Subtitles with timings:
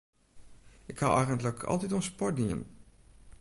[0.91, 2.61] Ik ha eigentlik altyd oan sport dien.